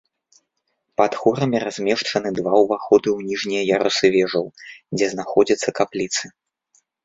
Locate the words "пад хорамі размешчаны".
1.01-2.29